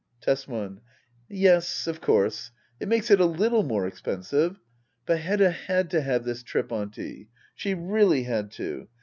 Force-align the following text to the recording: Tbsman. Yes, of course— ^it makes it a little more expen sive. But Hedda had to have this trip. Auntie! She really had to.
Tbsman. 0.25 0.79
Yes, 1.29 1.85
of 1.85 2.01
course— 2.01 2.49
^it 2.81 2.87
makes 2.87 3.11
it 3.11 3.19
a 3.21 3.25
little 3.27 3.61
more 3.61 3.87
expen 3.87 4.23
sive. 4.25 4.57
But 5.05 5.19
Hedda 5.19 5.51
had 5.51 5.91
to 5.91 6.01
have 6.01 6.23
this 6.25 6.41
trip. 6.41 6.71
Auntie! 6.71 7.29
She 7.53 7.75
really 7.75 8.23
had 8.23 8.49
to. 8.53 8.87